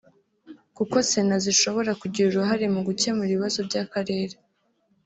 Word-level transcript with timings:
kuko 0.77 0.95
Sena 1.09 1.35
zishobora 1.45 1.91
kugira 2.01 2.25
uruhare 2.27 2.65
mu 2.73 2.81
gukemura 2.87 3.29
ibibazo 3.29 3.59
by’Akarere 3.67 4.35